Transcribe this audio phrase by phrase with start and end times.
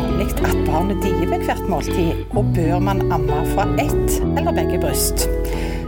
[0.00, 4.80] vanlig at barnet dier ved hvert måltid, og bør man amme fra ett eller begge
[4.80, 5.26] bryst?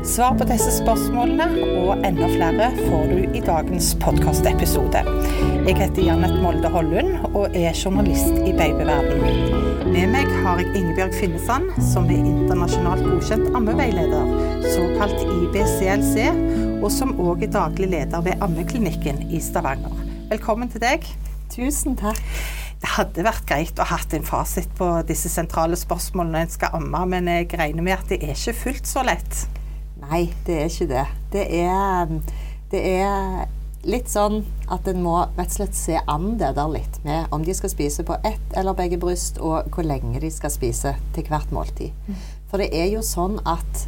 [0.04, 1.46] Svar på disse spørsmålene
[1.79, 5.04] og enda flere får du i dagens podkastepisode.
[5.62, 9.22] Jeg heter Janet Molde Hollund og er journalist i babyverden.
[9.93, 14.32] Med meg har jeg Ingebjørg Finnesand, som er internasjonalt godkjent ammeveileder,
[14.75, 16.32] såkalt IBCLC,
[16.82, 19.94] og som òg er daglig leder ved Ammeklinikken i Stavanger.
[20.32, 21.07] Velkommen til deg.
[21.53, 22.21] Tusen takk.
[22.82, 27.04] Det hadde vært greit å hatt en fasit på disse sentrale spørsmålene en skal amme,
[27.13, 29.45] men jeg regner med at det er ikke fullt så lett?
[30.03, 31.04] Nei, det er ikke det.
[31.31, 32.11] Det er,
[32.73, 33.45] det er
[33.87, 37.47] litt sånn at en må rett og slett se an det der litt med om
[37.47, 41.31] de skal spise på ett eller begge bryst, og hvor lenge de skal spise til
[41.31, 41.95] hvert måltid.
[42.51, 43.87] For det er jo sånn at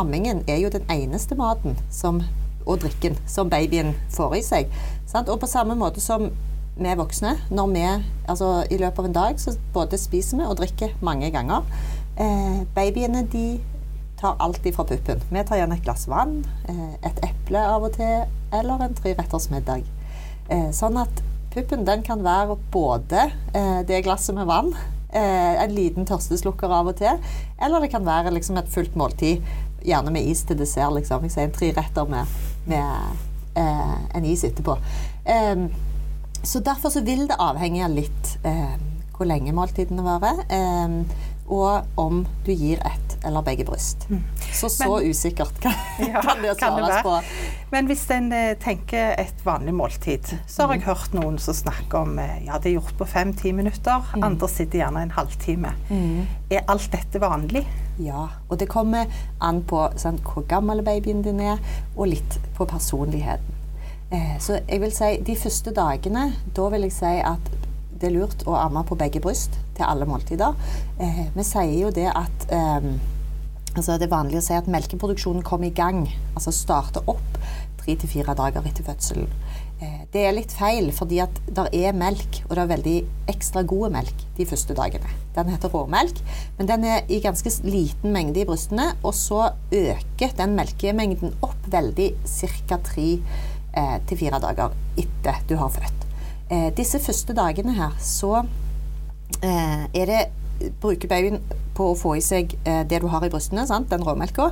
[0.00, 2.22] ammingen er jo den eneste maten som,
[2.64, 4.80] og drikken som babyen får i seg.
[5.08, 5.28] Sant?
[5.28, 6.30] Og på samme måte som
[6.80, 7.84] vi voksne, når vi
[8.28, 11.66] altså i løpet av en dag så både spiser vi og drikker mange ganger.
[12.20, 13.60] Eh, babyene de
[14.20, 15.22] tar alltid fra puppen.
[15.30, 19.48] Vi tar gjerne et glass vann, eh, et eple av og til, eller en treretters
[19.52, 19.84] middag.
[20.50, 21.22] Eh, sånn at
[21.54, 24.74] puppen den kan være både eh, det glasset med vann,
[25.12, 27.18] eh, en liten tørsteslukker av og til,
[27.60, 29.44] eller det kan være liksom et fullt måltid,
[29.80, 30.92] gjerne med is til dessert.
[30.92, 31.24] liksom.
[31.24, 32.26] Jeg sier en treretter med,
[32.68, 34.76] med eh, en is etterpå.
[35.24, 35.68] Eh,
[36.42, 38.78] så derfor så vil det avhenge litt eh,
[39.16, 44.06] hvor lenge måltidene varer, eh, og om du gir ett eller begge bryst.
[44.08, 44.22] Mm.
[44.52, 47.20] Så så Men, usikkert kan, ja, kan det svares på.
[47.70, 50.86] Men hvis en eh, tenker et vanlig måltid, så har jeg mm.
[50.86, 54.24] hørt noen som snakker om eh, ja, det er gjort på fem-ti minutter, mm.
[54.24, 55.74] andre sitter gjerne en halvtime.
[55.90, 56.26] Mm.
[56.50, 57.66] Er alt dette vanlig?
[58.00, 59.10] Ja, og det kommer
[59.44, 61.60] an på sant, hvor gammel babyen din er,
[61.96, 63.59] og litt på personligheten.
[64.10, 67.52] Eh, så jeg vil si de første dagene, da vil jeg si at
[68.00, 70.56] det er lurt å amme på begge bryst til alle måltider.
[70.98, 72.92] Eh, vi sier jo det at eh,
[73.76, 77.38] altså Det er vanlig å si at melkeproduksjonen kommer i gang, altså starter opp
[77.80, 79.28] tre til fire dager etter fødselen.
[79.80, 82.96] Eh, det er litt feil, fordi at det er melk, og det er veldig
[83.32, 85.14] ekstra god melk de første dagene.
[85.36, 86.20] Den heter råmelk,
[86.58, 88.90] men den er i ganske liten mengde i brystene.
[89.00, 92.80] Og så øker den melkemengden opp veldig ca.
[92.90, 93.08] tre
[93.76, 96.06] eh, til fire dager etter du har født.
[96.50, 98.42] Eh, disse første dagene her så
[99.42, 100.22] eh, er det
[100.80, 101.40] bruker babyen
[101.76, 103.90] på å få i seg eh, det du har i brystene, sant?
[103.92, 104.50] den råmelka.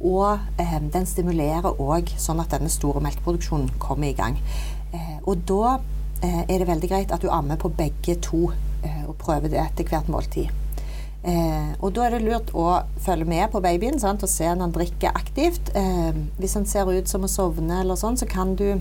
[0.00, 4.38] Og eh, den stimulerer òg sånn at denne store melkeproduksjonen kommer i gang.
[4.94, 5.78] Eh, og da
[6.20, 10.10] er det veldig greit at du ammer på begge to og prøver det etter hvert
[10.12, 10.50] måltid.
[11.20, 14.64] Eh, og da er det lurt å følge med på babyen sant, og se når
[14.66, 15.72] han drikker aktivt.
[15.76, 18.80] Eh, hvis han ser ut som å sovne eller sånn, så kan du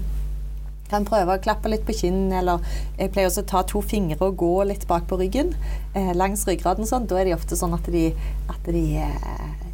[0.89, 2.63] kan prøve å klappe litt på kinnet, eller
[2.97, 5.51] jeg pleier også å ta to fingre og gå litt bak på ryggen
[5.93, 6.87] eh, langs ryggraden.
[6.89, 7.05] Sånn.
[7.09, 8.07] Da er de ofte sånn at de,
[8.49, 9.67] at de eh,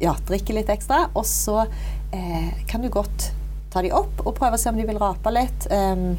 [0.00, 1.06] ja, drikker litt ekstra.
[1.14, 1.64] Og så
[2.14, 3.30] eh, kan du godt
[3.72, 5.68] ta de opp og prøve å se om de vil rape litt.
[5.68, 6.14] Um,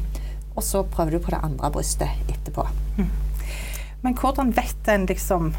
[0.54, 2.66] og så prøver du på det andre brystet etterpå.
[2.98, 3.10] Mm.
[4.04, 5.50] Men hvordan vet en liksom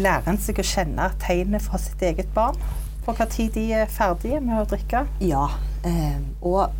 [0.00, 2.58] lærer en seg å kjenne tegnet fra sitt eget barn?
[3.06, 5.04] På hva tid de er ferdige med å drikke?
[5.22, 5.46] Ja.
[5.86, 6.74] Eh, og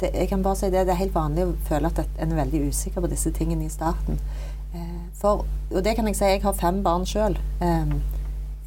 [0.00, 2.42] det, jeg kan bare si det, det er helt vanlig å føle at en er
[2.42, 4.20] veldig usikker på disse tingene i starten.
[4.74, 7.38] Eh, for, og det kan jeg si, jeg har fem barn sjøl.
[7.64, 7.96] Eh,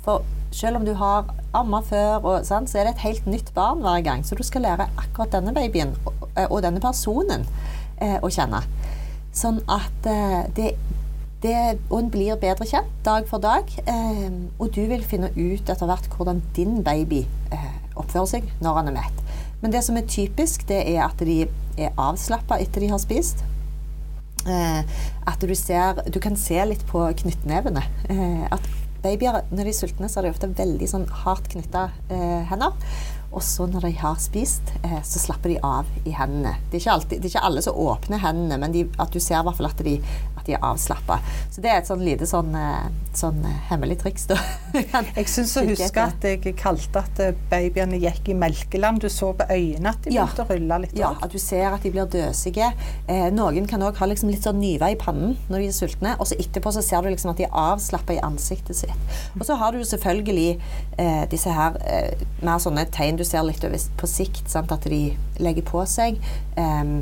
[0.06, 3.52] for selv om du har amma før, og, sant, så er det et helt nytt
[3.56, 4.24] barn hver gang.
[4.26, 7.48] Så du skal lære akkurat denne babyen og, og denne personen
[8.02, 8.64] eh, å kjenne.
[9.36, 10.72] Sånn at eh, det
[11.44, 13.70] det, og en blir bedre kjent dag for dag.
[13.88, 18.82] Eh, og du vil finne ut etter hvert hvordan din baby eh, oppfører seg når
[18.82, 19.22] han er mett.
[19.62, 21.44] Men det som er typisk, det er at de
[21.78, 23.44] er avslappa etter de har spist.
[24.48, 24.98] Eh,
[25.28, 27.84] at du ser Du kan se litt på knyttnevene.
[28.10, 28.70] Eh, at
[29.04, 32.74] babyer når de er sultne, så har de ofte veldig sånn hardt knytta eh, hender.
[33.28, 36.56] Og så når de har spist, eh, så slapper de av i hendene.
[36.70, 39.20] Det er ikke, alltid, det er ikke alle som åpner hendene, men de, at du
[39.20, 39.98] ser i hvert fall at de,
[40.48, 41.20] de er avslappa.
[41.54, 44.28] Så det er et sånn lite sånn, eh, sånn eh, hemmelig triks.
[44.32, 44.38] Da.
[45.18, 49.02] jeg syns å huske at jeg kalte at eh, babyene gikk i melkeland.
[49.04, 50.26] Du så på øynene at de ja.
[50.26, 50.96] begynte å rulle litt.
[50.98, 52.72] Ja, at du ser at de blir døsige.
[53.08, 56.16] Eh, noen kan òg ha liksom litt sånn nyve i pannen når de er sultne,
[56.18, 59.14] og så etterpå så ser du liksom at de er avslappa i ansiktet sitt.
[59.38, 60.50] Og så har du selvfølgelig
[60.98, 64.72] eh, disse her eh, mer sånne tegn du ser litt over på sikt, sant?
[64.74, 65.02] at de
[65.44, 66.20] legger på seg.
[66.58, 67.02] Um,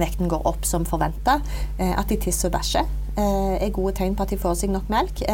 [0.00, 1.40] vekten går opp som forventa.
[1.78, 2.84] Eh, at de tisser og bæsjer
[3.16, 5.24] eh, er gode tegn på at de får seg nok melk.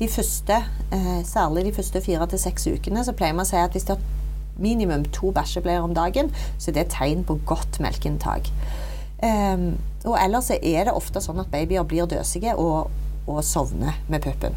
[0.00, 3.60] De første, eh, særlig de første fire til seks ukene, så pleier man å si
[3.60, 4.12] at hvis de har
[4.56, 8.52] minimum to bæsjebleier om dagen, så er det tegn på godt melkeinntak.
[10.06, 12.90] og ellers er det ofte sånn at babyer blir døsige og
[13.26, 14.54] og sovner med puppen.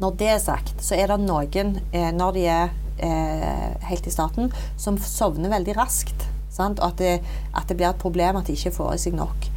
[0.00, 4.12] Når det er sagt, så er det noen, eh, når de er eh, helt i
[4.12, 6.25] starten, som sovner veldig raskt.
[6.56, 6.80] Sant?
[6.80, 7.14] Og at det,
[7.52, 9.48] at det, blir et problem at de ikke får i seg nok.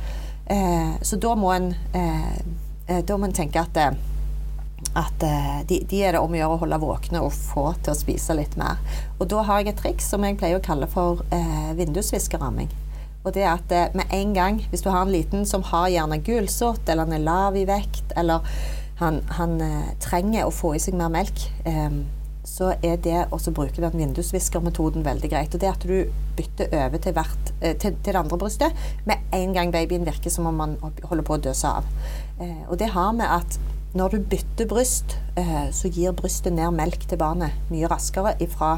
[0.49, 2.31] Eh, så da må en, eh,
[2.87, 3.95] eh, da må en tenke at, eh,
[4.97, 5.23] at
[5.69, 8.35] de, de, er det om å gjøre å holde våkne og få til å spise
[8.37, 8.79] litt mer.
[9.19, 12.71] Og da har jeg et triks som jeg pleier å kalle for eh, vindusviskeramming.
[13.27, 16.21] Og det er at med en gang, hvis du har en liten som har gjerne
[16.23, 18.47] gulsott, eller han er lav i vekt, eller
[18.99, 21.99] han, han eh, trenger å få i seg mer melk, eh,
[22.47, 25.55] så er det å bruke den vindusviskermetoden veldig greit.
[25.55, 29.25] Og det at du bytter over til, hvert, eh, til, til, det andre brystet med
[29.35, 31.89] en gang babyen virker som om man holder på å døse av.
[32.39, 33.59] Eh, og det har med at
[33.97, 38.77] når du bytter bryst, eh, så gir brystet ned melk til barnet mye raskere ifra,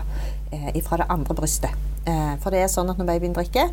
[0.76, 1.88] ifra det andre brystet.
[2.42, 3.68] For det er sånn at når babyen drikker,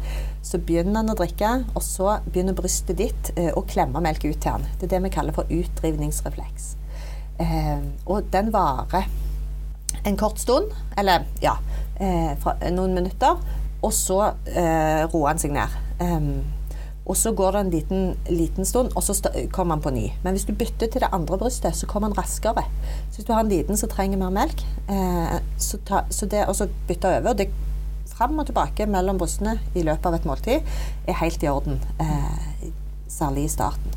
[0.45, 4.53] så begynner han å drikke, og så begynner brystet ditt å klemme melk ut til
[4.53, 4.67] han.
[4.77, 6.69] Det er det vi kaller for utdrivningsrefleks.
[8.05, 9.09] Og den varer
[10.09, 11.57] en kort stund, eller ja,
[11.99, 13.41] noen minutter,
[13.83, 15.75] og så roer han seg ned.
[17.09, 19.15] Og så går det en liten, liten stund, og så
[19.55, 20.09] kommer han på ny.
[20.25, 22.67] Men hvis du bytter til det andre brystet, så kommer han raskere.
[23.09, 24.65] Så hvis du har en liten som trenger mer melk,
[25.57, 27.49] så, ta, så det, og så bytter over og det
[28.19, 30.73] fram og tilbake mellom brystene i løpet av et måltid
[31.09, 31.79] er helt i orden.
[32.03, 32.69] Eh,
[33.09, 33.95] særlig i starten.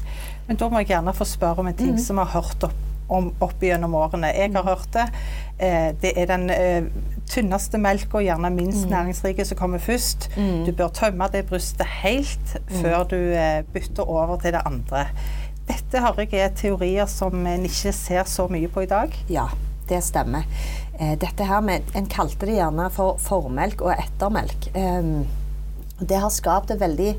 [0.48, 2.02] Men da må jeg gjerne få spørre om en ting mm.
[2.02, 4.32] som vi har hørt opp, om opp gjennom årene.
[4.36, 4.70] Jeg har mm.
[4.70, 5.08] hørt det.
[5.60, 6.90] Eh, det er den eh,
[7.32, 8.92] tynneste melka, gjerne minst mm.
[8.92, 10.30] næringsrike, som kommer først.
[10.38, 10.66] Mm.
[10.68, 12.78] Du bør tømme det brystet helt mm.
[12.82, 15.08] før du eh, bytter over til det andre.
[15.68, 19.14] Dette har jeg er teorier som en ikke ser så mye på i dag.
[19.32, 19.48] Ja,
[19.90, 20.48] det stemmer.
[21.00, 24.72] Eh, dette her med En kalte det gjerne for formelk og ettermelk.
[24.76, 25.14] Eh,
[26.02, 27.14] det har skapt et veldig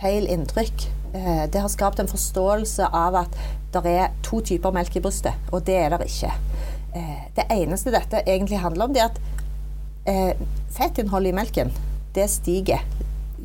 [0.00, 0.88] feil inntrykk.
[1.14, 3.36] Eh, det har skapt en forståelse av at
[3.74, 6.32] det er to typer melk i brystet, og det er det ikke.
[6.94, 9.20] Eh, det eneste dette egentlig handler om, det er at
[10.06, 11.72] eh, fettinnholdet i melken
[12.14, 12.84] det stiger.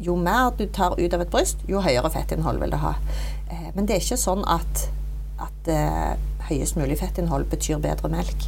[0.01, 2.95] Jo mer du tar ut av et bryst, jo høyere fettinnhold vil det ha.
[3.75, 4.87] Men det er ikke sånn at,
[5.39, 5.69] at
[6.49, 8.47] høyest mulig fettinnhold betyr bedre melk.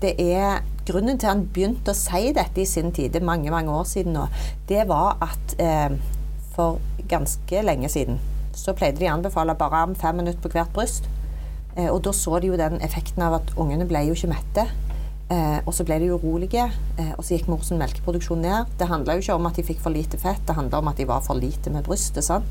[0.00, 3.28] det er Grunnen til at han begynte å si dette i sin tid, det er
[3.28, 4.24] mange mange år siden nå,
[4.66, 5.54] det var at
[6.58, 8.18] for ganske lenge siden
[8.58, 11.06] så pleide de å anbefale bare om fem minutter på hvert bryst.
[11.76, 14.66] Eh, og da så de jo den effekten av at ungene ble jo ikke mette.
[15.28, 16.64] Eh, og så ble de urolige,
[16.98, 18.70] eh, og så gikk mors melkeproduksjon ned.
[18.80, 21.00] Det handla jo ikke om at de fikk for lite fett, det handla om at
[21.00, 22.24] de var for lite med brystet.
[22.26, 22.46] Sånn.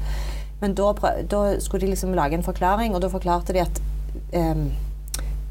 [0.62, 0.92] Men da,
[1.30, 3.82] da, skulle de liksom lage en forklaring, og da forklarte de at
[4.34, 4.72] um,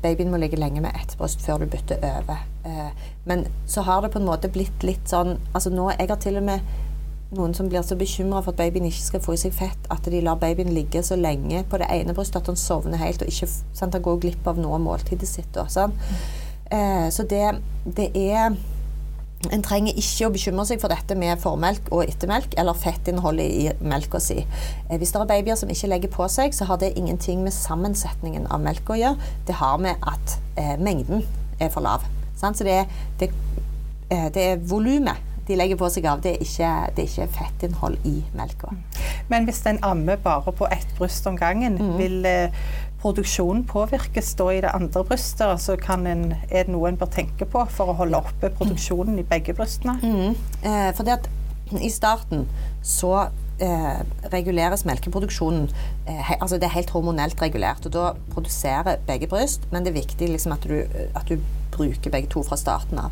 [0.03, 2.43] babyen må ligge lenge med ett bryst før du bytter over.
[2.67, 2.91] Uh,
[3.27, 6.41] men så har det på en måte blitt litt sånn altså nå, Jeg har til
[6.41, 6.67] og med
[7.35, 10.07] noen som blir så bekymra for at babyen ikke skal få i seg fett, at
[10.07, 13.33] de lar babyen ligge så lenge på det ene brystet at han sovner helt og
[13.33, 15.59] ikke sant, han går glipp av noe av måltidet sitt.
[15.59, 15.97] Og, sånn.
[16.71, 17.43] eh, så det,
[17.99, 18.55] det er
[19.53, 23.67] en trenger ikke å bekymre seg for dette med formelk og ettermelk eller fettinnholdet i
[23.85, 24.41] melka si.
[24.87, 27.55] Eh, hvis det er babyer som ikke legger på seg, så har det ingenting med
[27.55, 29.31] sammensetningen av melk å gjøre.
[29.51, 31.27] Det har med at eh, mengden
[31.59, 32.07] er for lav.
[32.39, 32.59] Sant?
[32.59, 32.85] Så det,
[33.21, 33.33] det,
[34.11, 37.29] eh, det er volumet de legger på seg av, det er ikke, det er ikke
[37.39, 38.73] fettinnhold i melka.
[39.31, 41.95] Men hvis en ammer bare på ett bryst om gangen, mm.
[42.01, 42.67] vil eh,
[43.03, 45.47] produksjonen påvirkes da i det andre brystet?
[45.47, 49.27] Altså en, er det noe en bør tenke på for å holde oppe produksjonen i
[49.27, 49.99] begge brystene?
[50.03, 50.37] Mm.
[50.63, 51.29] Eh, fordi at
[51.83, 52.45] i starten
[52.87, 53.27] så
[53.59, 55.65] eh, reguleres melkeproduksjonen
[56.07, 57.87] eh, altså Det er helt hormonelt regulert.
[57.87, 60.83] og Da produserer begge bryst, men det er viktig liksom, at, du,
[61.15, 61.39] at, du,
[61.77, 63.11] bruker begge to fra starten av.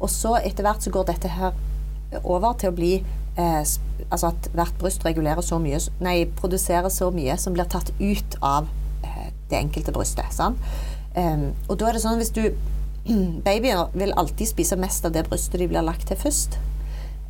[0.00, 1.52] Og så etter hvert så går dette her
[2.22, 2.92] over til å bli
[3.38, 3.62] eh,
[4.10, 8.38] Altså at hvert bryst regulerer så mye Nei, produserer så mye som blir tatt ut
[8.40, 8.70] av
[9.04, 10.32] eh, det enkelte brystet.
[10.34, 10.58] Sant?
[11.10, 12.44] Um, og da er det sånn hvis du
[13.46, 16.58] Babyer vil alltid spise mest av det brystet de blir lagt til først.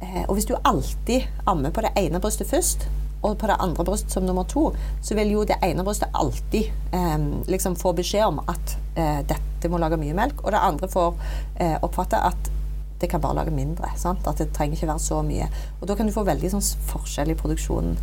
[0.01, 2.89] Eh, og hvis du alltid ammer på det ene brystet først,
[3.21, 4.71] og på det andre brystet som nummer to,
[5.05, 7.19] så vil jo det ene brystet alltid eh,
[7.53, 11.21] liksom få beskjed om at eh, dette må lage mye melk, og det andre får
[11.61, 12.51] eh, oppfatte at
[13.01, 13.89] det kan bare lage mindre.
[13.97, 14.27] Sant?
[14.29, 15.49] At det trenger ikke være så mye.
[15.81, 17.97] Og da kan du få veldig sånn forskjell i produksjonen.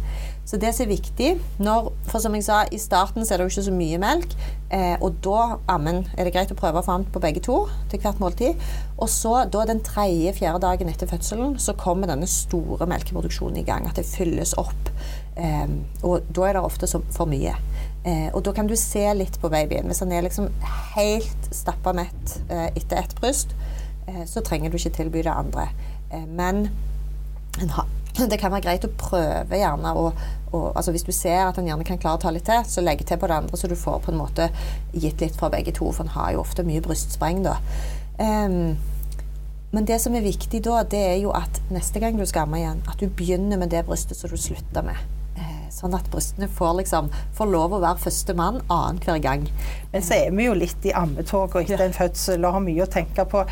[0.48, 3.48] Så det som er viktig når, For som jeg sa, i starten så er det
[3.48, 4.36] jo ikke så mye melk.
[4.74, 7.60] Eh, og da ammen, er det greit å prøve å få amt på begge to
[7.92, 8.68] til hvert måltid.
[8.98, 13.90] Og så da den tredje-fjerde dagen etter fødselen så kommer denne store melkeproduksjonen i gang.
[13.90, 14.92] At det fylles opp.
[15.36, 15.68] Eh,
[16.08, 17.54] og da er det ofte for mye.
[18.08, 19.90] Eh, og da kan du se litt på babyen.
[19.92, 20.48] Hvis han er liksom
[20.96, 23.52] helt stappa mett eh, etter ett bryst,
[24.26, 25.70] så trenger du ikke tilby det andre.
[26.12, 26.70] Eh, men
[28.32, 30.12] det kan være greit å prøve gjerne å
[30.48, 32.80] og, altså Hvis du ser at en gjerne kan klare å ta litt til, så
[32.80, 34.46] legg til på det andre, så du får på en måte
[34.96, 35.90] gitt litt fra begge to.
[35.92, 37.58] For en har jo ofte mye brystspreng da.
[38.16, 38.78] Um,
[39.76, 42.62] men det som er viktig da, det er jo at neste gang du skal amme
[42.62, 45.02] igjen, at du begynner med det brystet som du slutter med.
[45.38, 49.44] Eh, sånn at brystene får, liksom, får lov å være førstemann annenhver gang.
[49.92, 52.90] Men så er vi jo litt i ammetoget etter en fødsel og har mye å
[52.96, 53.44] tenke på.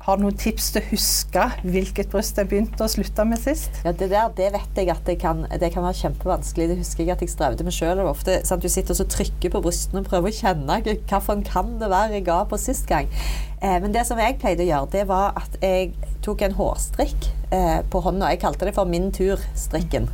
[0.00, 3.82] Har du noen tips til å huske hvilket bryst jeg begynte å slutte med sist?
[3.84, 6.68] Ja, Det der det vet jeg at det kan, det kan være kjempevanskelig.
[6.70, 8.00] Det husker jeg at jeg strevde med sjøl.
[8.00, 12.24] Du sitter og trykker på brystene og prøver å kjenne hvilken kan det være jeg
[12.30, 13.12] ga på sist gang.
[13.60, 15.92] Eh, men det som jeg pleide å gjøre, det var at jeg
[16.24, 18.32] tok en hårstrikk eh, på hånda.
[18.32, 20.08] Jeg kalte det for Min tur-strikken.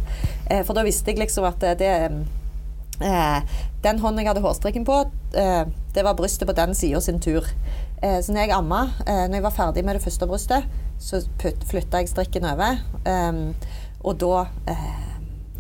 [0.51, 1.95] Eh, for da visste jeg liksom at det, det
[3.07, 5.05] eh, Den hånden jeg hadde hårstrikken på,
[5.39, 5.63] eh,
[5.95, 7.47] det var brystet på den sida sin tur.
[8.03, 11.21] Eh, så når jeg amma, eh, når jeg var ferdig med det første brystet, så
[11.69, 12.81] flytta jeg strikken over.
[13.05, 13.55] Um,
[14.05, 15.03] og da, eh,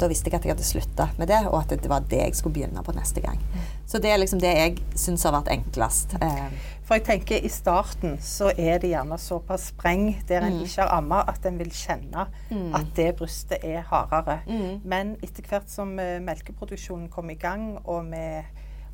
[0.01, 2.37] da visste jeg at jeg hadde slutta med det, og at det var det jeg
[2.37, 3.41] skulle begynne på neste gang.
[3.87, 6.17] Så det er liksom det jeg syns har vært enklest.
[6.21, 10.67] Um, for jeg tenker I starten så er det gjerne såpass spreng der en mm.
[10.67, 12.69] ikke har amma, at en vil kjenne mm.
[12.77, 14.41] at det brystet er hardere.
[14.47, 14.85] Mm.
[14.85, 18.27] Men etter hvert som uh, melkeproduksjonen kommer i gang, og vi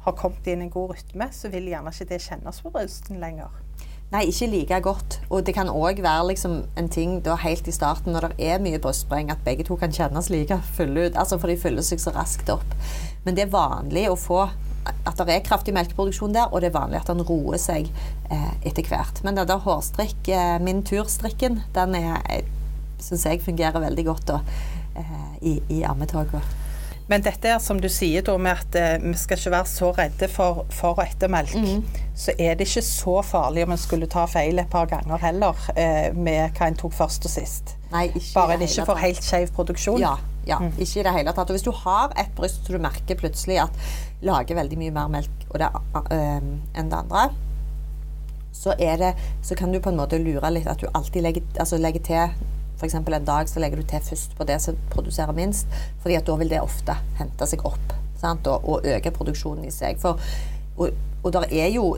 [0.04, 3.20] har kommet inn i en god rytme, så vil gjerne ikke det kjennes på brysten
[3.22, 3.52] lenger.
[4.12, 5.14] Nei, ikke like godt.
[5.32, 8.60] Og det kan òg være liksom en ting da helt i starten når det er
[8.60, 11.16] mye brystspreng, at begge to kan kjennes like fulle ut.
[11.16, 12.76] Altså for de fyller seg så raskt opp.
[13.24, 14.42] Men det er vanlig å få
[14.82, 17.88] at det er kraftig melkeproduksjon der, og det er vanlig at den roer seg
[18.34, 19.22] eh, etter hvert.
[19.24, 21.96] Men den der hårstrikk, eh, min tur-strikken, den
[23.02, 24.40] syns jeg fungerer veldig godt da,
[24.98, 26.61] eh, i, i ammetoget.
[27.10, 29.90] Men dette er som du sier da med at eh, vi skal ikke være så
[29.96, 31.54] redde for, for å ettermelk.
[31.58, 31.82] Mm.
[32.16, 35.64] Så er det ikke så farlig om en skulle ta feil et par ganger heller
[35.74, 37.74] eh, med hva en tok først og sist.
[37.92, 40.00] Nei, ikke Bare en ikke får helt skeiv produksjon.
[40.02, 40.14] Ja,
[40.48, 40.74] ja mm.
[40.78, 41.50] ikke i det hele tatt.
[41.50, 43.82] Og hvis du har et bryst så du merker plutselig at
[44.22, 47.26] lager veldig mye mer melk det, øh, enn det andre,
[48.52, 51.80] så, det, så, kan du på en måte lure litt at du alltid legger, altså
[51.80, 52.34] legger til
[52.82, 52.98] f.eks.
[52.98, 55.66] en dag så legger du til først på det som produserer minst,
[56.02, 58.46] fordi at da vil det ofte hente seg opp sant?
[58.46, 60.00] Og, og øke produksjonen i seg.
[60.02, 60.18] For,
[60.76, 60.90] og,
[61.22, 61.96] og der er jo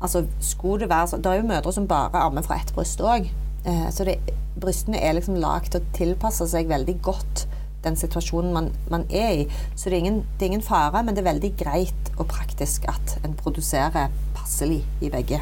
[0.00, 3.30] altså, skulle det være Det er jo mødre som bare ammer fra ett bryst òg.
[3.64, 4.18] Eh, så det,
[4.60, 7.46] brystene er liksom lagd til å tilpasse seg veldig godt
[7.84, 9.46] den situasjonen man, man er i.
[9.74, 12.84] Så det er, ingen, det er, ingen, fare, men det er veldig greit og praktisk
[12.92, 15.40] at en produserer passelig i begge,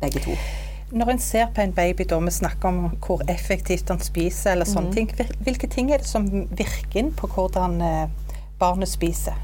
[0.00, 0.36] begge to.
[0.94, 4.68] Når en ser på en baby, da vi snakker om hvor effektivt han spiser, eller
[4.68, 4.94] sånne mm.
[4.94, 8.12] ting, hvilke ting er det som virker inn på hvordan eh,
[8.60, 9.34] barnet spiser?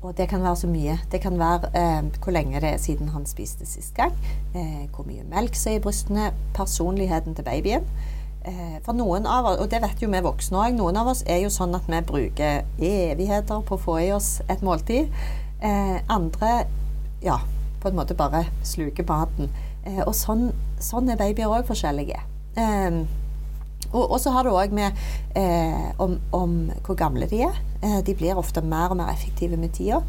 [0.00, 0.94] Og det kan være så mye.
[1.12, 4.16] Det kan være eh, hvor lenge det er siden han spiste sist gang,
[4.56, 7.84] eh, hvor mye melk som er i brystene, personligheten til babyen.
[8.40, 11.20] Eh, for noen av oss, og det vet jo vi voksne òg, noen av oss
[11.28, 15.12] er jo sånn at vi bruker evigheter på å få i oss et måltid.
[15.60, 16.62] Eh, andre
[17.20, 17.42] ja,
[17.82, 19.52] på en måte bare sluker maten.
[19.86, 20.50] Eh, og sånn,
[20.82, 22.20] sånn, er babyer òg forskjellige.
[22.60, 23.00] Eh,
[23.90, 24.98] og, så har det òg med
[25.38, 27.56] eh, om, om, hvor gamle de er.
[27.82, 30.02] Eh, de blir ofte mer og mer effektive med tida.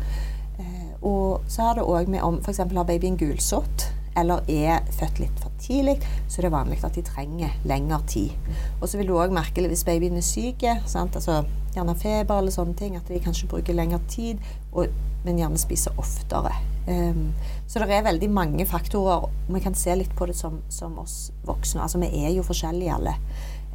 [1.02, 2.60] Og så har det òg med om f.eks.
[2.62, 3.88] har babyen gulsott
[4.18, 5.96] eller er født litt for tidlig,
[6.28, 8.34] så er det vanlig at de trenger lengre tid.
[8.82, 11.40] Og så vil du òg merke hvis babyen er syk, altså
[11.76, 14.42] gjerne feber eller sånne ting, at de kanskje bruker lengre tid,
[14.74, 14.92] og,
[15.26, 16.54] men gjerne spiser oftere.
[16.88, 17.34] Um,
[17.68, 19.30] så det er veldig mange faktorer.
[19.48, 21.82] Vi kan se litt på det som, som oss voksne.
[21.82, 23.16] Altså, vi er jo forskjellige alle.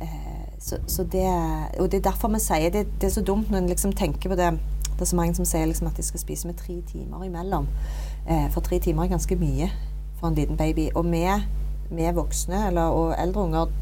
[0.00, 1.26] Uh, så, så det,
[1.80, 4.28] og det er derfor vi sier det, det er så dumt når en liksom tenker
[4.28, 4.50] på det
[4.96, 7.68] Det er så mange som sier liksom at de skal spise med tre timer imellom.
[8.28, 9.70] Uh, for tre timer er ganske mye
[10.18, 10.88] for en liten baby.
[10.94, 13.74] Og vi, voksne eller, og eldre unger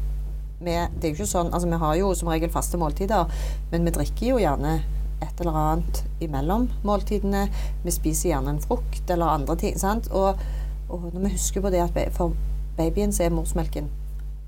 [0.59, 3.31] vi, det er jo ikke sånn, altså Vi har jo som regel faste måltider,
[3.71, 4.77] men vi drikker jo gjerne
[5.25, 7.47] et eller annet imellom måltidene.
[7.83, 9.77] Vi spiser gjerne en frukt eller andre ting.
[9.79, 10.09] sant?
[10.13, 10.39] Og,
[10.89, 12.37] og når vi husker på det at for
[12.77, 13.91] babyen så er morsmelken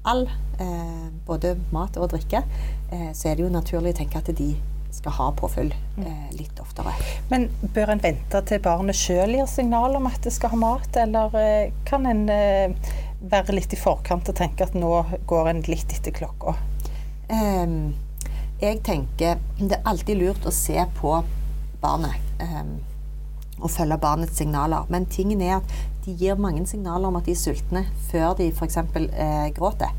[0.08, 0.24] all,
[0.64, 2.44] eh, både mat og drikke,
[2.92, 4.54] eh, så er det jo naturlig å tenke at de
[4.98, 6.06] skal ha påfyll mm.
[6.06, 6.94] eh, litt oftere.
[7.30, 10.90] Men bør en vente til barnet sjøl gir signal om at det skal ha mat,
[11.04, 14.92] eller eh, kan en eh, være litt i forkant og tenke at nå
[15.30, 16.56] går en litt etter klokka?
[17.28, 17.92] Um,
[18.62, 21.18] jeg tenker det er alltid lurt å se på
[21.82, 22.24] barnet.
[22.42, 22.78] Um,
[23.60, 24.86] og følge barnets signaler.
[24.90, 25.74] Men tingen er at
[26.06, 28.78] de gir mange signaler om at de er sultne før de f.eks.
[28.78, 29.94] Eh, gråter.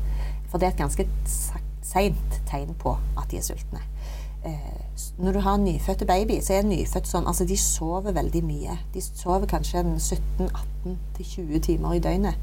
[0.49, 1.05] For det er et ganske
[1.85, 3.81] seint tegn på at de er sultne.
[4.45, 4.79] eh,
[5.17, 8.79] Når du har en nyfødte baby, så er nyfødt sånn Altså, de sover veldig mye.
[8.93, 12.35] De sover kanskje 17-18-20 timer i døgnet.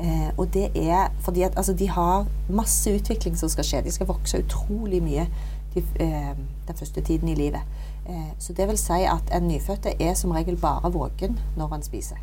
[0.00, 3.82] Eh, og det er fordi at altså, de har masse utvikling som skal skje.
[3.84, 5.26] De skal vokse utrolig mye
[5.74, 6.34] de, eh,
[6.68, 7.60] den første tiden i livet.
[8.08, 11.82] Eh, så det vil si at en nyfødte er som regel bare våken når han
[11.82, 12.16] spiser.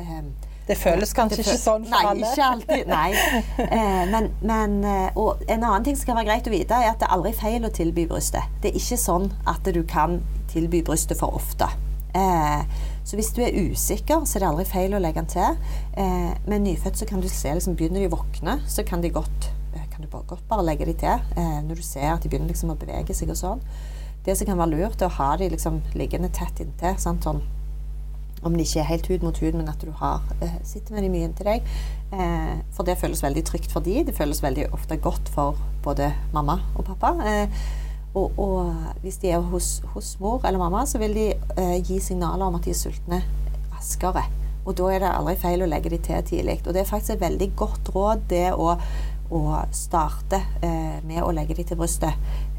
[0.00, 0.22] Eh,
[0.68, 2.30] det føles kanskje det føles, ikke sånn for nei, alle.
[2.30, 3.12] Ikke alltid, nei.
[3.58, 6.92] Eh, men, men, eh, og en annen ting som kan være greit å vite, er
[6.92, 8.46] at det er aldri feil å tilby brystet.
[8.62, 10.20] Det er ikke sånn at du kan
[10.52, 11.70] tilby brystet for ofte.
[12.16, 12.62] Eh,
[13.04, 15.56] så hvis du er usikker, så er det aldri feil å legge den til.
[15.96, 19.12] Eh, med nyfødt så kan du se liksom, Begynner de å våkne, så kan, de
[19.14, 19.50] godt,
[19.98, 21.22] kan du bare, godt bare legge de til.
[21.36, 23.62] Eh, når du ser at de begynner liksom, å bevege seg og sånn.
[24.22, 26.94] Det som kan være lurt, er å ha de liksom, liggende tett inntil.
[27.02, 27.26] Sant?
[27.26, 27.42] Sånn,
[28.46, 31.02] om det ikke er helt hud mot hud, men at du har, eh, sitter med
[31.02, 31.66] dem mye inntil deg.
[32.12, 34.04] Eh, for det føles veldig trygt for de.
[34.04, 37.16] Det føles veldig ofte godt for både mamma og pappa.
[37.26, 37.48] Eh,
[38.14, 41.98] og, og hvis de er hos, hos, mor eller mamma, så vil de eh, gi
[41.98, 43.24] signaler om at de er sultne
[43.74, 44.28] raskere.
[44.68, 46.58] Og da er det aldri feil å legge de til tidlig.
[46.66, 48.74] Og det er faktisk et veldig godt råd det å,
[49.34, 49.42] å
[49.76, 52.14] starte eh, med å legge de til brystet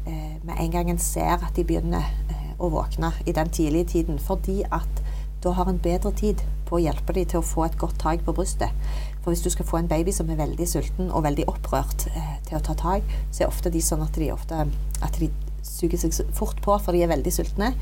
[0.06, 3.90] eh, med en gang en ser at de begynner eh, å våkne i den tidlige
[3.96, 4.20] tiden.
[4.22, 5.02] Fordi at
[5.42, 8.24] da har en bedre tid på å hjelpe dem til å få et godt tak
[8.26, 8.72] på brystet.
[9.20, 12.34] For hvis du skal få en baby som er veldig sulten og veldig opprørt eh,
[12.48, 14.66] til å ta tak, så er ofte de sånn at de ofte
[15.00, 15.30] at de
[15.64, 17.72] suger seg fort på, for de er veldig sultne.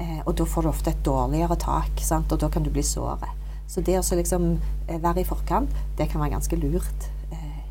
[0.00, 2.32] Eh, og da får du ofte et dårligere tak, sant?
[2.32, 3.40] og da kan du bli såret.
[3.72, 4.58] Så det å liksom
[4.90, 7.06] være i forkant, det kan være ganske lurt,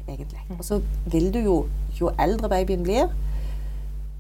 [0.08, 0.42] egentlig.
[0.58, 1.58] Og så vil du jo,
[2.00, 3.12] jo eldre babyen blir,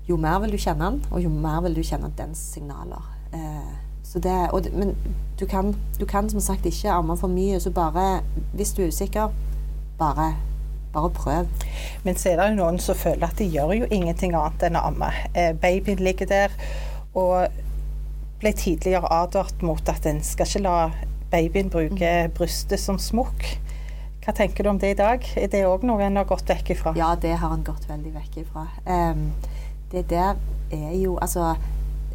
[0.09, 3.05] jo mer vil du kjenne den, og jo mer vil du kjenne dens signaler.
[3.33, 3.73] Eh,
[4.03, 4.95] så det, og, men
[5.39, 8.21] du kan, du kan som sagt ikke amme for mye, så bare
[8.53, 9.31] hvis du er usikker,
[10.00, 10.35] bare,
[10.93, 11.47] bare prøv.
[12.03, 14.79] Men så er det jo noen som føler at de gjør jo ingenting annet enn
[14.79, 15.11] å amme.
[15.33, 16.57] Eh, babyen ligger der
[17.13, 17.47] og
[18.41, 20.75] ble tidligere advart mot at en skal ikke la
[21.31, 23.45] babyen bruke brystet som smokk.
[24.31, 25.25] Hva tenker du om det i dag?
[25.35, 26.93] Er det òg noe en har gått vekk ifra?
[26.95, 28.61] Ja, det har han gått veldig vekk ifra.
[28.85, 29.25] Um,
[29.91, 30.38] det der
[30.71, 31.50] er jo Altså,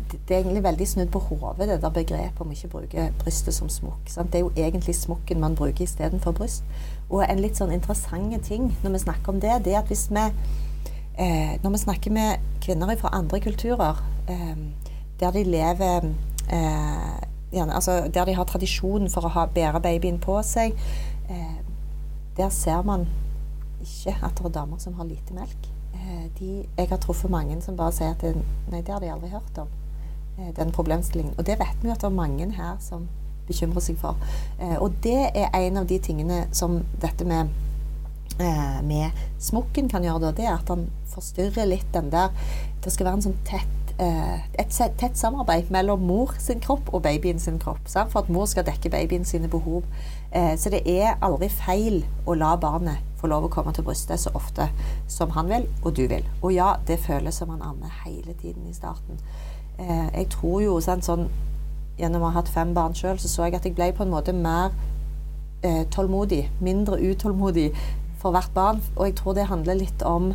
[0.08, 3.52] det er egentlig veldig snudd på hodet, det der begrepet om ikke å bruke brystet
[3.52, 4.08] som smokk.
[4.08, 6.64] Det er jo egentlig smokken man bruker istedenfor bryst.
[7.10, 10.08] Og en litt sånn interessant ting når vi snakker om det, det er at hvis
[10.08, 14.00] vi eh, Når vi snakker med kvinner fra andre kulturer,
[14.32, 14.56] eh,
[15.20, 16.08] der de lever
[16.48, 17.14] eh,
[17.52, 20.72] gjerne, altså Der de har tradisjon for å ha, bære babyen på seg,
[21.28, 21.65] eh,
[22.36, 23.06] der ser man
[23.80, 25.68] ikke at det er damer som har lite melk.
[25.94, 28.34] Eh, de, jeg har truffet mange som bare sier at det,
[28.70, 29.70] nei, det har de aldri hørt om.
[30.38, 31.34] Eh, den problemstillingen.
[31.38, 33.08] Og det vet vi at det er mange her som
[33.46, 34.18] bekymrer seg for.
[34.60, 37.54] Eh, og det er en av de tingene som dette med
[38.84, 42.34] med smokken kan gjøre, da, det er at han forstyrrer litt den der
[42.84, 47.38] Det skal være en sånn tett et tett samarbeid mellom mor sin kropp og babyen
[47.40, 47.88] sin kropp.
[47.88, 48.12] Sant?
[48.12, 49.86] For at mor skal dekke babyen sine behov.
[50.32, 54.20] Eh, så det er aldri feil å la barnet få lov å komme til brystet
[54.20, 54.68] så ofte
[55.08, 56.24] som han vil, og du vil.
[56.42, 59.20] Og ja, det føles som han ammer hele tiden i starten.
[59.78, 61.28] Eh, jeg tror jo sant, sånn
[61.96, 64.10] Gjennom å ha hatt fem barn sjøl, så så jeg at jeg ble på en
[64.12, 64.74] måte mer
[65.64, 67.70] eh, tålmodig, mindre utålmodig
[68.20, 68.82] for hvert barn.
[68.98, 70.34] Og jeg tror det handler litt om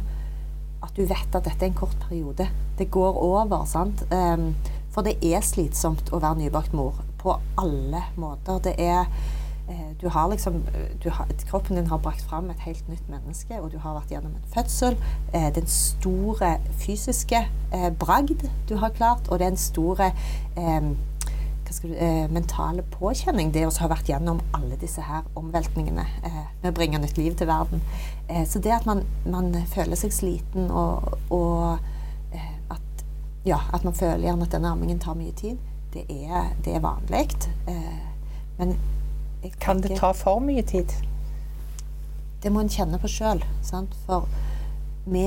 [0.82, 2.48] at du vet at dette er en kort periode.
[2.78, 4.04] Det går over, sant.
[4.12, 4.52] Um,
[4.91, 8.60] for det er slitsomt å være nybakt mor på alle måter.
[8.65, 9.06] Det er
[9.70, 10.58] eh, du har liksom
[11.04, 14.12] du har, Kroppen din har brakt fram et helt nytt menneske, og du har vært
[14.12, 14.98] gjennom en fødsel.
[15.34, 20.12] Eh, den store fysiske eh, bragd du har klart, og det er en store
[20.58, 20.91] eh,
[21.80, 26.72] du, eh, mentale påkjenning, det å ha vært gjennom alle disse her omveltningene eh, med
[26.72, 27.82] å bringe nytt liv til verden.
[28.28, 31.80] Eh, så det at man, man føler seg sliten og, og
[32.34, 33.06] eh, at,
[33.46, 35.62] ja, at man føler gjerne at denne ammingen tar mye tid,
[35.94, 37.28] det er, det er vanlig.
[37.68, 38.04] Eh,
[38.60, 38.76] men
[39.42, 40.92] jeg Kan det ta for mye tid?
[42.44, 43.44] det må en kjenne på sjøl.
[44.06, 44.26] For
[45.06, 45.26] vi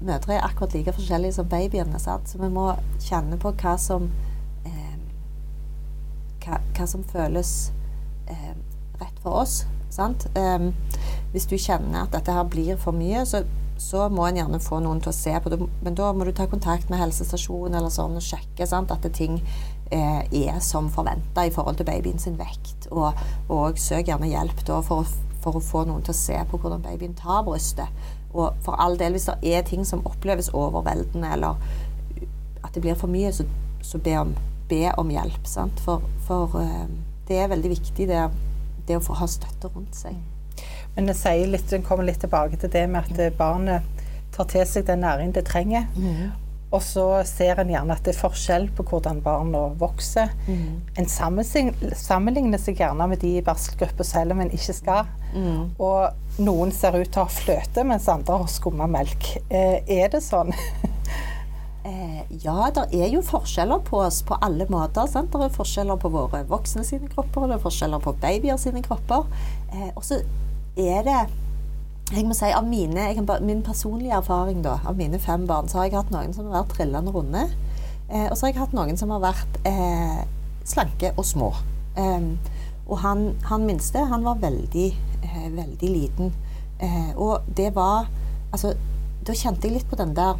[0.00, 2.00] mødre er akkurat like forskjellige som babyene.
[2.00, 2.30] Sant?
[2.30, 2.70] Så vi må
[3.04, 4.08] kjenne på hva som
[6.48, 7.54] hva, hva som føles
[8.30, 8.54] eh,
[9.00, 9.62] rett for oss.
[9.98, 10.68] Eh,
[11.32, 13.42] hvis du kjenner at dette her blir for mye, så,
[13.80, 15.60] så må en gjerne få noen til å se på det.
[15.84, 18.92] Men da må du ta kontakt med helsestasjonen eller sånn og sjekke sant?
[18.94, 19.40] at ting
[19.90, 22.90] eh, er som forventa i forhold til babyen sin vekt.
[22.90, 23.16] Og,
[23.52, 25.08] og søk gjerne hjelp da for,
[25.42, 28.06] for å få noen til å se på hvordan babyen tar brystet.
[28.34, 31.56] Og for all del, hvis det er ting som oppleves overveldende, eller
[32.64, 33.46] at det blir for mye, så,
[33.82, 34.34] så be, om,
[34.70, 35.46] be om hjelp.
[35.48, 35.80] Sant?
[35.84, 36.88] For, for uh,
[37.28, 38.24] det er veldig viktig, det,
[38.88, 40.18] det å få ha støtte rundt seg.
[40.96, 44.04] Men jeg sier litt, den kommer litt tilbake til det med at barnet
[44.34, 45.86] tar til seg den næringen det trenger.
[46.68, 50.34] Og så ser en gjerne at det er forskjell på hvordan barna vokser.
[50.48, 50.80] Mm.
[51.00, 55.08] En sammenligner, sammenligner seg gjerne med de i barselgruppa selv om en ikke skal.
[55.32, 55.62] Mm.
[55.80, 59.30] Og noen ser ut til å ha fløte, mens andre har skumma melk.
[59.48, 60.52] Eh, er det sånn?
[62.18, 65.06] Eh, ja, det er jo forskjeller på oss på alle måter.
[65.10, 65.32] Sant?
[65.32, 69.28] Det er forskjeller på våre voksne sine kropper, det er forskjeller på babyer sine kropper.
[69.72, 70.22] Eh, og så
[70.78, 71.20] er det
[72.08, 75.82] jeg må si, av mine, jeg, Min personlige erfaring da, av mine fem barn, så
[75.82, 77.42] har jeg hatt noen som har vært trillende runde.
[78.08, 80.22] Eh, og så har jeg hatt noen som har vært eh,
[80.64, 81.52] slanke og små.
[81.98, 82.38] Um,
[82.88, 84.86] og han, han, minste, han var veldig,
[85.20, 86.32] eh, veldig liten.
[86.80, 88.08] Eh, og det var
[88.48, 88.70] Altså,
[89.28, 90.38] da kjente jeg litt på den der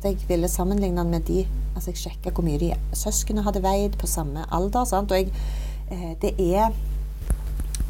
[0.00, 3.62] at jeg ville sammenligne den med de Altså, jeg sjekka hvor mye de søsknene hadde
[3.64, 4.84] veid på samme alder.
[4.84, 5.12] Sant?
[5.14, 5.30] Og jeg,
[5.90, 6.72] eh, det er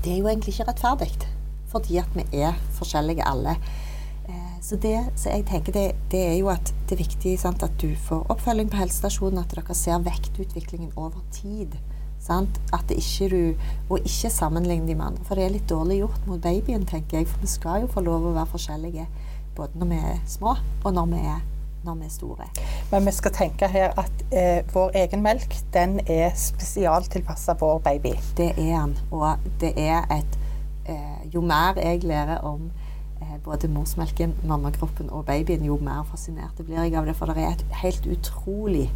[0.05, 1.29] Det er jo egentlig ikke rettferdig,
[1.69, 3.57] fordi at vi er forskjellige alle.
[4.29, 7.63] Eh, så, det, så jeg tenker det, det, er jo at det er viktig sant,
[7.63, 11.77] at du får oppfølging på helsestasjonen, at dere ser vektutviklingen over tid.
[12.21, 12.61] Sant?
[12.73, 13.55] At ikke du,
[13.91, 15.25] og ikke sammenligne de med andre.
[15.25, 17.29] For det er litt dårlig gjort mot babyen, tenker jeg.
[17.29, 19.09] For vi skal jo få lov å være forskjellige
[19.57, 21.41] både når vi er små, og når vi er
[21.85, 22.49] når vi er store.
[22.91, 28.15] Men vi skal tenke her at eh, vår egen melk den er spesialtilpassa vår baby.
[28.37, 28.97] Det er den.
[29.11, 30.39] Og det er et
[30.89, 32.71] eh, Jo mer jeg lærer om
[33.23, 37.17] eh, både morsmelken, mammakroppen og babyen, jo mer fascinert blir jeg av det.
[37.17, 38.91] For det er et helt utrolig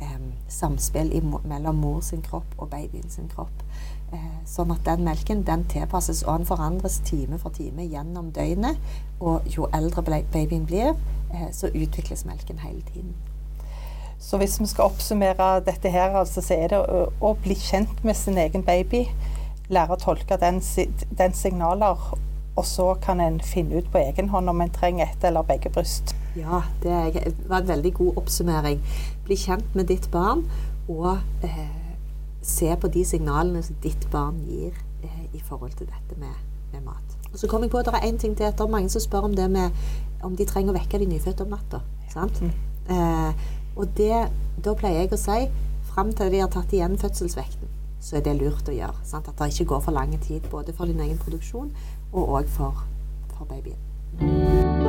[0.00, 3.64] eh, samspill i, mellom mor sin kropp og babyen sin kropp.
[4.12, 8.78] Eh, sånn at den melken den tilpasses, og den forandres time for time gjennom døgnet.
[9.20, 10.94] Og jo eldre babyen blir,
[11.52, 13.14] så utvikles melken hele tiden.
[14.18, 18.02] Så hvis vi skal oppsummere dette her, altså, så er det å, å, bli kjent
[18.04, 19.04] med sin egen baby.
[19.70, 20.58] Lære å tolke den,
[21.18, 22.00] den signaler,
[22.58, 25.70] og så kan en finne ut på egen hånd om en trenger ett eller begge
[25.70, 26.16] bryst.
[26.38, 26.96] Ja, det
[27.46, 28.82] var en veldig god oppsummering.
[29.24, 30.44] Bli kjent med ditt barn,
[30.88, 31.68] og eh,
[32.42, 36.34] se på de signalene som ditt barn gir eh, i forhold til dette med,
[36.72, 37.16] med mat.
[37.32, 39.04] Og så kom jeg på at Det er en ting til det er mange som
[39.04, 39.70] spør om det med
[40.22, 41.82] om de trenger å vekke de nyfødte om natta.
[42.16, 42.52] Mm.
[42.90, 44.28] Eh, og det,
[44.64, 45.40] da pleier jeg å si
[45.92, 49.06] fram til de har tatt igjen fødselsvekten, så er det lurt å gjøre.
[49.06, 49.30] Sant?
[49.30, 51.72] At det ikke går for lang tid både for din egen produksjon
[52.12, 52.86] og òg for,
[53.36, 54.87] for babyen.